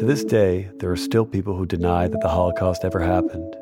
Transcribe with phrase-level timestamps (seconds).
[0.00, 3.54] To this day, there are still people who deny that the Holocaust ever happened.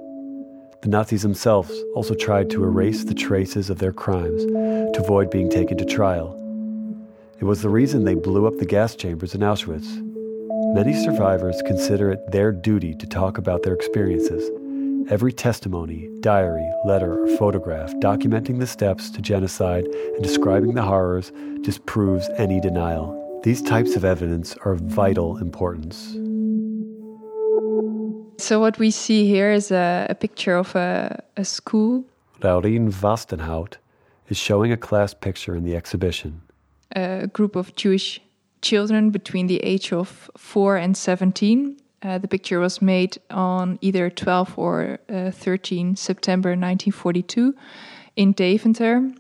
[0.83, 5.51] The Nazis themselves also tried to erase the traces of their crimes to avoid being
[5.51, 6.37] taken to trial.
[7.41, 9.89] It was the reason they blew up the gas chambers in Auschwitz.
[10.77, 14.49] Many survivors consider it their duty to talk about their experiences.
[15.11, 21.33] Every testimony, diary, letter, or photograph documenting the steps to genocide and describing the horrors
[21.63, 23.28] disproves any denial.
[23.43, 26.17] These types of evidence are of vital importance.
[28.39, 32.05] So, what we see here is a, a picture of a, a school.
[32.41, 33.75] Laurien Vastenhout
[34.29, 36.43] is showing a class picture in the exhibition.
[36.93, 38.21] A group of Jewish
[38.61, 41.77] children between the age of 4 and 17.
[42.03, 47.55] Uh, the picture was made on either 12 or uh, 13 September 1942
[48.17, 49.11] in Deventer.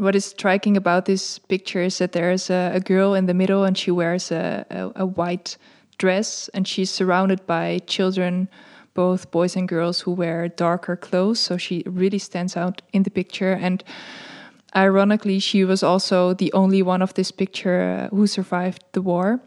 [0.00, 3.34] What is striking about this picture is that there is a, a girl in the
[3.34, 5.58] middle and she wears a, a, a white
[5.98, 8.48] dress, and she's surrounded by children,
[8.94, 11.38] both boys and girls, who wear darker clothes.
[11.38, 13.52] So she really stands out in the picture.
[13.52, 13.84] And
[14.74, 19.40] ironically, she was also the only one of this picture uh, who survived the war.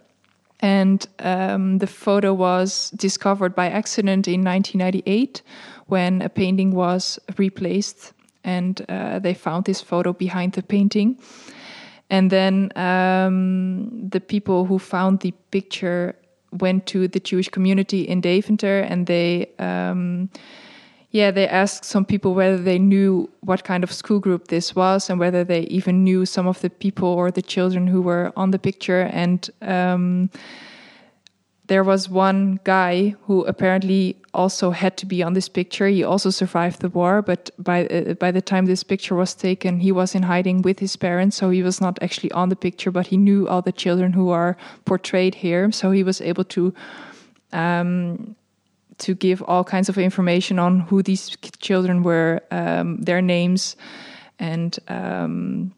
[0.59, 5.41] And um, the photo was discovered by accident in 1998
[5.87, 11.17] when a painting was replaced, and uh, they found this photo behind the painting.
[12.09, 16.15] And then um, the people who found the picture
[16.51, 20.29] went to the Jewish community in Deventer and they um,
[21.09, 25.09] yeah they asked some people whether they knew what kind of school group this was
[25.09, 28.51] and whether they even knew some of the people or the children who were on
[28.51, 30.29] the picture and um,
[31.73, 35.87] there was one guy who apparently also had to be on this picture.
[35.87, 39.79] He also survived the war, but by uh, by the time this picture was taken,
[39.79, 42.91] he was in hiding with his parents, so he was not actually on the picture.
[42.91, 46.73] But he knew all the children who are portrayed here, so he was able to
[47.53, 48.35] um,
[48.97, 53.75] to give all kinds of information on who these children were, um, their names,
[54.37, 55.73] and um,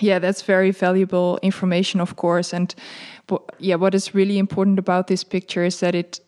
[0.00, 2.56] yeah, that's very valuable information, of course.
[2.56, 2.74] And
[3.58, 6.20] yeah, what is really important about this picture is that it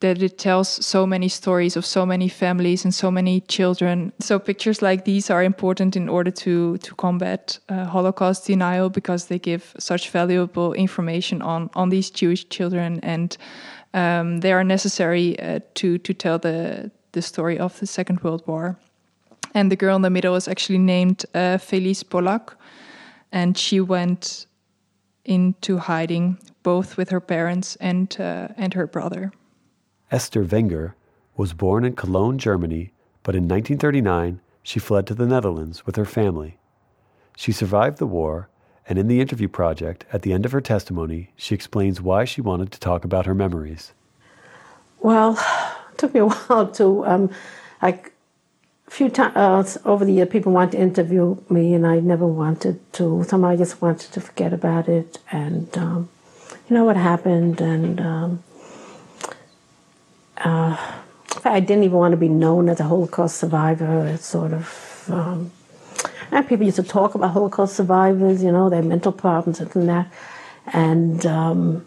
[0.00, 4.12] that it tells so many stories of so many families and so many children.
[4.18, 9.26] So pictures like these are important in order to to combat uh, Holocaust denial because
[9.26, 13.36] they give such valuable information on on these Jewish children, and
[13.94, 18.42] um, they are necessary uh, to to tell the the story of the Second World
[18.46, 18.76] War.
[19.54, 22.54] And the girl in the middle is actually named uh, Felice Polak,
[23.32, 24.46] and she went
[25.24, 29.32] into hiding both with her parents and uh, and her brother.
[30.10, 30.94] Esther Wenger
[31.36, 36.04] was born in Cologne, Germany, but in 1939 she fled to the Netherlands with her
[36.04, 36.58] family.
[37.36, 38.48] She survived the war,
[38.86, 42.40] and in the interview project, at the end of her testimony, she explains why she
[42.40, 43.92] wanted to talk about her memories.
[45.00, 45.38] Well,
[45.92, 47.30] it took me a while to um,
[47.80, 48.12] like
[48.86, 52.26] a few times uh, over the year, people want to interview me, and I never
[52.26, 53.24] wanted to.
[53.24, 56.08] Somehow I just wanted to forget about it, and um,
[56.70, 58.42] you know what happened, and um,
[60.38, 60.76] uh,
[61.44, 64.06] I didn't even want to be known as a Holocaust survivor.
[64.06, 65.50] It's sort of, um,
[66.30, 70.12] and people used to talk about Holocaust survivors, you know, their mental problems and that,
[70.72, 71.86] and um,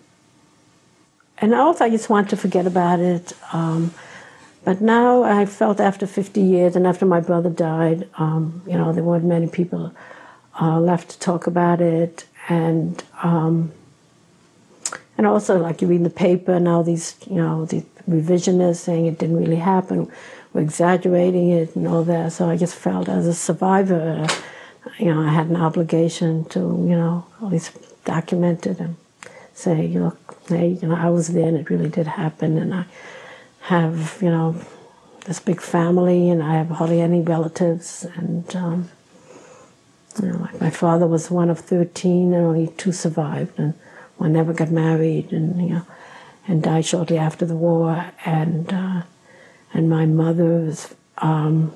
[1.38, 3.32] and also I just wanted to forget about it.
[3.54, 3.94] Um,
[4.66, 8.92] but now I felt after 50 years and after my brother died, um, you know,
[8.94, 9.94] there weren't many people
[10.62, 12.26] uh, left to talk about it.
[12.48, 13.74] And um,
[15.24, 19.06] and also, like you read in the paper now, these you know these revisionists saying
[19.06, 20.12] it didn't really happen,
[20.52, 22.34] we're exaggerating it and all that.
[22.34, 24.28] So I just felt as a survivor,
[25.00, 27.72] you know, I had an obligation to you know at least
[28.04, 28.98] document it and
[29.54, 30.20] say, look,
[30.50, 32.86] hey, you know, I was there and it really did happen, and I
[33.62, 34.58] have, you know,
[35.26, 38.06] this big family, and I have hardly any relatives.
[38.18, 38.90] And, um,
[40.22, 43.74] you know, like my father was one of 13, and only two survived, and
[44.24, 45.86] one never got married, and, you know,
[46.48, 48.12] and died shortly after the war.
[48.26, 49.02] And, uh,
[49.74, 51.74] and my mother was, um,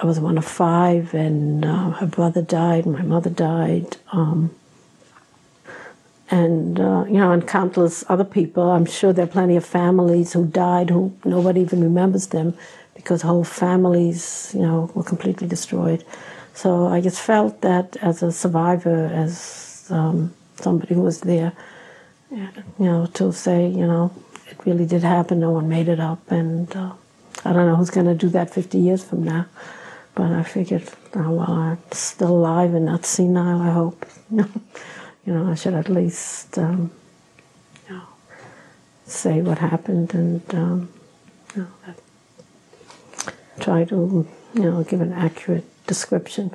[0.00, 3.96] I was one of five, and uh, her brother died, and my mother died.
[4.12, 4.50] Um,
[6.30, 8.70] and uh, you know, and countless other people.
[8.70, 12.54] I'm sure there are plenty of families who died who nobody even remembers them
[12.94, 16.04] because whole families, you know, were completely destroyed.
[16.54, 21.52] So I just felt that as a survivor, as um, somebody who was there,
[22.30, 24.12] you know, to say, you know,
[24.50, 25.40] it really did happen.
[25.40, 26.92] No one made it up, and uh,
[27.44, 29.46] I don't know who's going to do that 50 years from now.
[30.14, 33.60] But I figured, oh, well, I'm still alive and not senile.
[33.62, 34.04] I hope.
[34.30, 34.46] you
[35.26, 36.90] know, I should at least, um,
[37.88, 38.02] you know,
[39.06, 40.88] say what happened and um,
[41.54, 41.94] you know,
[43.60, 46.50] try to you know give an accurate description